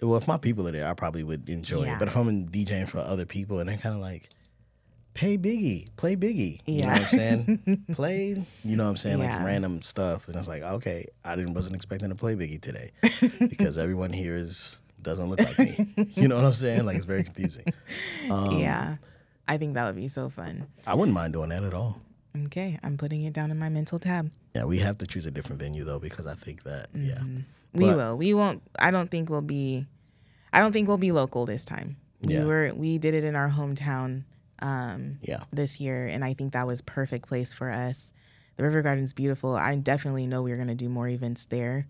[0.00, 1.94] Well, if my people are there, I probably would enjoy Yeah.
[1.96, 1.98] it.
[1.98, 4.28] But if I'm DJing for other people and they're kind of like,
[5.14, 6.60] pay Biggie, play Biggie.
[6.66, 7.84] You know what I'm saying?
[7.92, 9.18] play, you know what I'm saying?
[9.18, 10.26] Like random stuff.
[10.26, 12.90] And I was like, okay, I didn't wasn't expecting to play Biggie today
[13.48, 15.86] because everyone here is doesn't look like me.
[16.14, 16.84] you know what I'm saying?
[16.86, 17.64] Like it's very confusing.
[18.30, 18.96] Um, yeah,
[19.46, 20.66] I think that would be so fun.
[20.86, 22.00] I wouldn't mind doing that at all.
[22.36, 24.30] Okay, I'm putting it down in my mental tab.
[24.54, 27.22] Yeah, we have to choose a different venue though because I think that yeah,
[27.72, 28.16] We But- will.
[28.16, 28.62] We won't.
[28.78, 29.86] I don't think we'll be.
[30.52, 31.96] I don't think we'll be local this time.
[32.22, 32.44] We Yeah.
[32.44, 32.72] were.
[32.74, 34.22] We did it in our hometown
[34.60, 38.12] um, yeah, this year, and I think that was perfect place for us.
[38.56, 39.54] The River Garden's beautiful.
[39.56, 41.86] I definitely know we're gonna do more events there.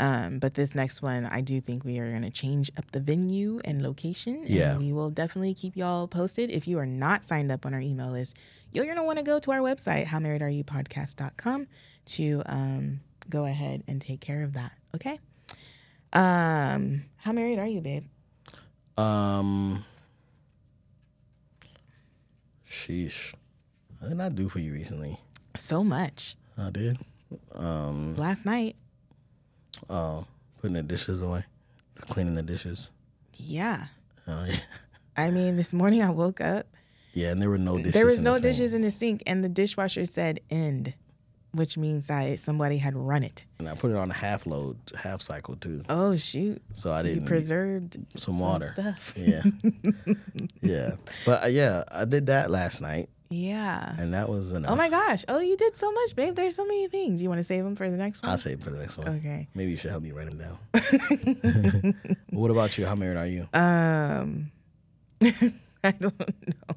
[0.00, 3.60] Um, but this next one, I do think we are gonna change up the venue
[3.66, 4.36] and location.
[4.40, 4.76] And Yeah.
[4.78, 6.50] we will definitely keep y'all posted.
[6.50, 8.36] If you are not signed up on our email list,
[8.72, 11.66] you're gonna want to go to our website, howmarriedareyoupodcast.com,
[12.06, 14.72] to um, go ahead and take care of that.
[14.94, 15.18] Okay.
[16.14, 18.04] Um, how married are you, babe?
[18.96, 19.84] Um,
[22.68, 23.34] sheesh.
[23.98, 25.20] What did I do for you recently?
[25.56, 26.36] So much.
[26.56, 26.98] I did.
[27.54, 28.76] Um, Last night,
[29.90, 30.22] uh,
[30.60, 31.44] putting the dishes away,
[32.00, 32.90] cleaning the dishes.
[33.36, 33.88] yeah.
[34.26, 34.56] Uh, yeah.
[35.16, 36.66] I mean, this morning I woke up.
[37.12, 37.92] yeah, and there were no dishes.
[37.94, 38.52] there was in no the sink.
[38.56, 40.94] dishes in the sink, and the dishwasher said end,
[41.52, 43.44] which means that somebody had run it.
[43.58, 45.82] and I put it on a half load, half cycle too.
[45.88, 46.62] Oh shoot!
[46.74, 48.70] So I didn't preserved some some water.
[48.72, 49.12] stuff.
[49.16, 49.42] Yeah,
[50.62, 50.90] yeah.
[51.26, 53.94] But uh, yeah, I did that last night, Yeah.
[53.96, 54.72] and that was enough.
[54.72, 55.24] Oh my gosh!
[55.28, 56.34] Oh, you did so much, babe.
[56.34, 57.22] There's so many things.
[57.22, 58.32] You want to save them for the next one?
[58.32, 59.08] I'll save for the next one.
[59.08, 59.48] Okay.
[59.54, 61.94] Maybe you should help me write them down.
[62.30, 62.86] what about you?
[62.86, 63.48] How married are you?
[63.54, 64.50] Um,
[65.22, 66.74] I don't know.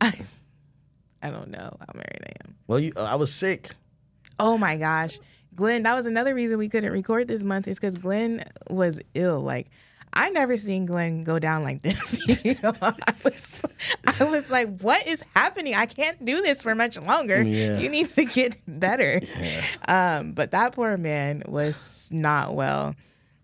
[0.00, 0.12] I
[1.22, 2.56] I don't know how married I am.
[2.66, 2.92] Well, you.
[2.96, 3.70] Uh, I was sick.
[4.40, 5.18] Oh my gosh,
[5.54, 9.40] Glenn, that was another reason we couldn't record this month is because Glenn was ill.
[9.40, 9.68] Like,
[10.12, 12.18] I never seen Glenn go down like this.
[12.44, 13.64] You know, I was,
[14.18, 15.74] I was like, what is happening?
[15.74, 17.42] I can't do this for much longer.
[17.42, 17.78] Yeah.
[17.78, 19.20] You need to get better.
[19.38, 19.64] Yeah.
[19.86, 22.94] Um, but that poor man was not well.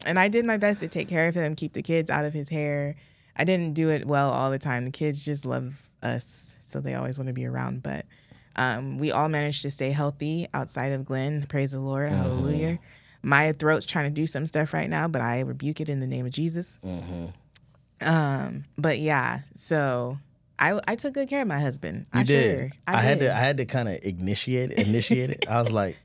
[0.06, 2.32] And I did my best to take care of him, keep the kids out of
[2.32, 2.96] his hair.
[3.36, 4.84] I didn't do it well all the time.
[4.86, 7.82] The kids just love us, so they always want to be around.
[7.82, 8.06] But
[8.56, 11.44] Um, we all managed to stay healthy outside of Glenn.
[11.46, 12.10] Praise the Lord.
[12.12, 12.76] Mm-hmm.
[13.22, 16.06] My throat's trying to do some stuff right now, but I rebuke it in the
[16.06, 16.78] name of Jesus.
[16.84, 17.26] Mm-hmm.
[18.06, 20.18] Um, but yeah, so
[20.58, 22.06] I I took good care of my husband.
[22.12, 22.58] You I did.
[22.58, 23.26] Sure, I, had did.
[23.26, 23.36] to.
[23.36, 24.86] I had to kind of initiate it.
[24.86, 25.46] Initiate it.
[25.48, 25.96] I was like,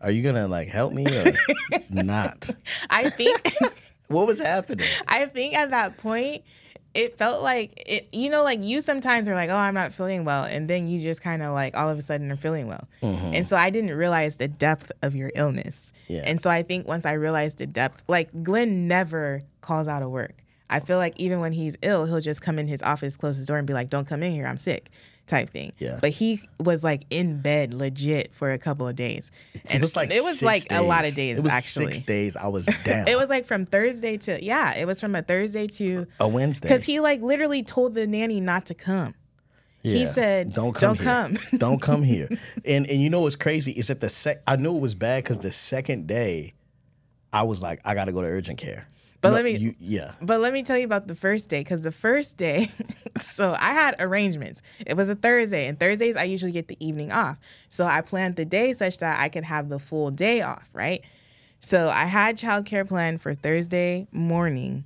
[0.00, 1.32] "Are you gonna like help me or
[1.90, 2.50] not?"
[2.90, 3.40] I think
[4.08, 4.86] What was happening?
[5.06, 6.42] I think at that point,
[6.98, 8.08] it felt like it.
[8.12, 11.00] You know, like you sometimes are like, "Oh, I'm not feeling well," and then you
[11.00, 12.88] just kind of like all of a sudden are feeling well.
[13.02, 13.34] Mm-hmm.
[13.34, 15.92] And so I didn't realize the depth of your illness.
[16.08, 16.22] Yeah.
[16.24, 20.10] And so I think once I realized the depth, like Glenn never calls out of
[20.10, 20.42] work.
[20.70, 23.46] I feel like even when he's ill, he'll just come in his office, close his
[23.46, 24.90] door, and be like, "Don't come in here, I'm sick."
[25.28, 25.72] Type thing.
[25.78, 25.98] Yeah.
[26.00, 29.30] But he was like in bed legit for a couple of days.
[29.70, 31.92] it was like it was like a lot of days It was actually.
[31.92, 32.34] six days.
[32.34, 33.06] I was down.
[33.06, 36.66] It was like from Thursday to yeah, it was from a Thursday to a Wednesday.
[36.66, 39.14] because he like literally told the nanny not to come.
[39.82, 40.94] he said, "Don't come.
[40.94, 41.04] "Don't here.
[41.04, 42.28] come." Don't come here."
[42.64, 44.42] And and you know what's crazy is that the sec.
[44.46, 46.54] I knew it was bad because the second day,
[47.32, 48.88] I was like, I got to go to urgent care.
[49.20, 50.12] But No, let me- You, yeah.
[50.22, 52.70] But let me tell you about the first day because the first day,
[53.20, 54.62] so I had arrangements.
[54.86, 57.36] It was a Thursday, and Thursdays I usually get the evening off.
[57.68, 61.02] So I planned the day such that I could have the full day off, right?
[61.60, 64.84] So I had childcare planned for Thursday morning.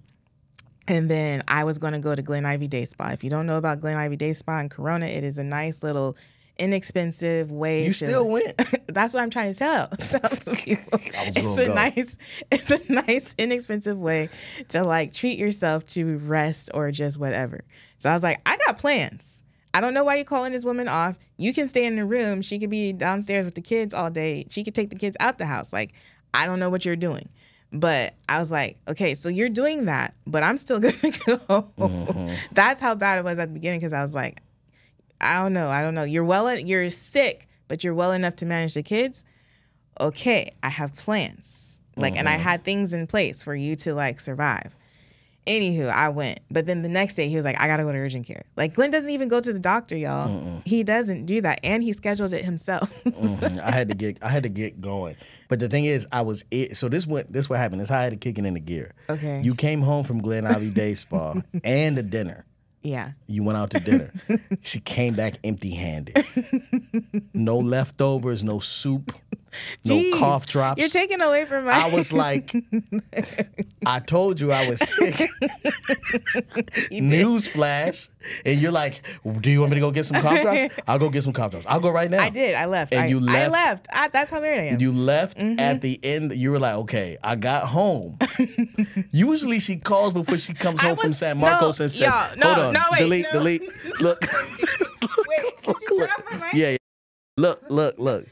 [0.88, 3.10] And then I was going to go to Glen Ivy Day Spa.
[3.10, 5.82] If you don't know about Glen Ivy Day Spa in Corona, it is a nice
[5.82, 6.16] little
[6.58, 8.54] inexpensive way You to still went.
[8.86, 9.88] That's what I'm trying to tell.
[9.98, 11.74] it's a go.
[11.74, 12.18] nice,
[12.50, 14.28] it's a nice, inexpensive way
[14.68, 17.64] to like treat yourself to rest or just whatever.
[17.96, 19.44] So I was like, I got plans.
[19.74, 21.18] I don't know why you're calling this woman off.
[21.38, 22.42] You can stay in the room.
[22.42, 24.46] She could be downstairs with the kids all day.
[24.50, 25.72] She could take the kids out the house.
[25.72, 25.92] Like,
[26.34, 27.28] I don't know what you're doing.
[27.72, 31.72] But I was like, okay, so you're doing that, but I'm still gonna go.
[31.78, 32.34] Mm-hmm.
[32.52, 34.42] That's how bad it was at the beginning because I was like,
[35.22, 35.70] I don't know.
[35.70, 36.02] I don't know.
[36.04, 39.24] You're well, you're sick, but you're well enough to manage the kids.
[40.00, 41.80] Okay, I have plans.
[41.96, 44.74] Like, and I had things in place for you to like survive.
[45.46, 47.98] Anywho, I went, but then the next day he was like, I gotta go to
[47.98, 48.44] urgent care.
[48.56, 50.62] Like, Glenn doesn't even go to the doctor, y'all.
[50.64, 52.88] He doesn't do that, and he scheduled it himself.
[53.04, 53.58] Mhm.
[53.60, 55.16] I had to get I had to get going.
[55.48, 56.76] But the thing is, I was it.
[56.76, 57.80] So this what this what happened.
[57.80, 58.94] This how I had to kick it into gear.
[59.10, 59.42] Okay.
[59.42, 62.46] You came home from Glen Ivy Day Spa and a dinner.
[62.82, 63.12] Yeah.
[63.26, 64.12] You went out to dinner.
[64.62, 66.24] she came back empty handed.
[67.34, 69.12] no leftovers, no soup,
[69.84, 70.80] no Jeez, cough drops.
[70.80, 71.72] You're taking away from my.
[71.72, 72.54] I was like,
[73.86, 75.16] I told you I was sick.
[76.90, 78.08] Newsflash.
[78.44, 79.02] And you're like,
[79.40, 80.74] do you want me to go get some cough drops?
[80.86, 81.66] I'll go get some cough drops.
[81.68, 82.22] I'll go right now.
[82.22, 82.54] I did.
[82.54, 82.92] I left.
[82.92, 83.52] And I, you I left?
[83.52, 83.86] left.
[83.92, 84.80] I, that's how married I am.
[84.80, 85.58] You left Mm-hmm.
[85.58, 86.32] at the end.
[86.34, 88.18] You were like, okay, I got home.
[89.12, 92.52] Usually she calls before she comes home from San Marcos no, and says, y'all, no,
[92.52, 93.32] hold on, no, wait, delete, no.
[93.32, 93.62] delete.
[94.00, 94.20] Look.
[94.22, 96.54] Wait, did you turn off my mic?
[96.54, 96.76] Yeah, yeah.
[97.36, 98.26] Look, look, look.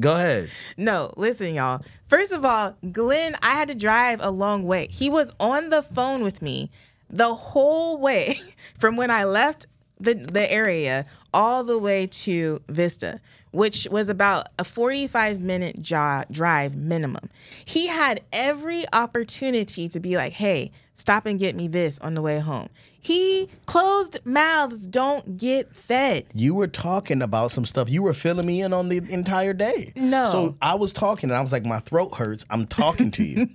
[0.00, 0.50] Go ahead.
[0.76, 1.82] No, listen, y'all.
[2.08, 4.88] First of all, Glenn, I had to drive a long way.
[4.90, 6.70] He was on the phone with me
[7.08, 8.36] the whole way
[8.78, 9.66] from when I left
[10.00, 13.20] the, the area all the way to Vista,
[13.52, 17.28] which was about a 45 minute jo- drive minimum.
[17.64, 22.22] He had every opportunity to be like, hey, stop and get me this on the
[22.22, 22.68] way home.
[23.04, 26.24] He closed mouths don't get fed.
[26.32, 27.90] You were talking about some stuff.
[27.90, 29.92] You were filling me in on the entire day.
[29.94, 30.24] No.
[30.24, 32.46] So I was talking and I was like, my throat hurts.
[32.48, 33.46] I'm talking to you.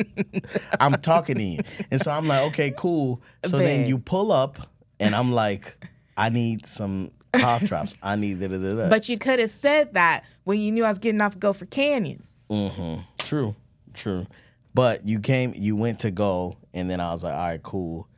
[0.80, 1.60] I'm talking to you.
[1.90, 3.20] And so I'm like, okay, cool.
[3.44, 4.58] So then you pull up
[4.98, 5.84] and I'm like,
[6.16, 7.94] I need some cough drops.
[8.02, 8.88] I need da da da da.
[8.88, 12.22] But you could have said that when you knew I was getting off Gopher Canyon.
[12.48, 13.02] Mm-hmm.
[13.18, 13.54] True,
[13.92, 14.26] true.
[14.72, 18.08] But you came, you went to go, and then I was like, all right, cool.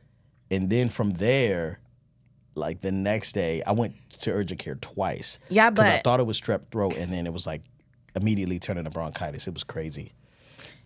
[0.51, 1.79] And then from there,
[2.53, 5.39] like the next day, I went to urgent care twice.
[5.49, 7.61] Yeah, because I thought it was strep throat, and then it was like
[8.15, 9.47] immediately turning to bronchitis.
[9.47, 10.11] It was crazy.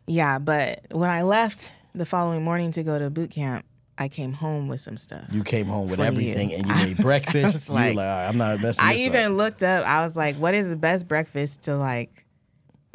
[0.07, 3.65] Yeah, but when I left the following morning to go to boot camp,
[3.97, 5.23] I came home with some stuff.
[5.31, 6.07] You came home with For you.
[6.07, 7.55] everything, and you I made was- I breakfast.
[7.55, 9.37] was you were like- like, all right, I'm not messing I even up.
[9.37, 9.83] looked up.
[9.85, 12.24] I was like, "What is the best breakfast to like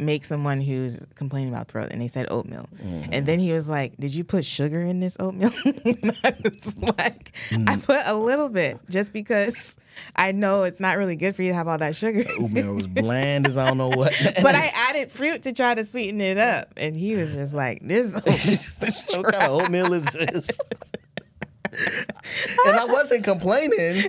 [0.01, 2.69] make someone who's complaining about throat?" And they said oatmeal.
[2.83, 3.11] Mm-hmm.
[3.13, 6.77] And then he was like, "Did you put sugar in this oatmeal?" and I was
[6.77, 7.69] like, Mm.
[7.69, 9.77] "I put a little bit, just because
[10.17, 12.87] I know it's not really good for you to have all that sugar." Oatmeal was
[12.87, 14.13] bland as I don't know what.
[14.43, 17.81] but I added fruit to try to sweeten it up, and he was just like,
[17.87, 20.51] "This." oatmeal what kind of oatmeal is this?
[22.67, 24.09] And I wasn't complaining,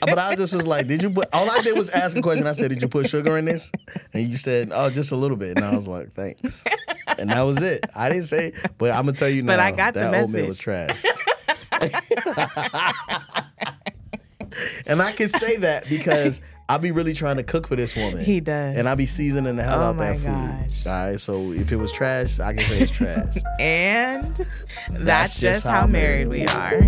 [0.00, 2.46] but I just was like, "Did you put?" All I did was ask a question.
[2.46, 3.70] I said, "Did you put sugar in this?"
[4.12, 6.64] And you said, "Oh, just a little bit." And I was like, "Thanks."
[7.18, 7.86] And that was it.
[7.94, 9.52] I didn't say, but I'm gonna tell you now.
[9.52, 10.48] But I got the that oatmeal message.
[10.48, 11.04] was trash.
[14.86, 18.24] and I can say that because I be really trying to cook for this woman.
[18.24, 18.76] He does.
[18.76, 20.82] And I be seasoning the hell oh out that gosh.
[20.82, 20.90] food.
[20.90, 21.20] All right.
[21.20, 23.36] So if it was trash, I can say it's trash.
[23.60, 26.80] and that's, that's just, just, how, married we are.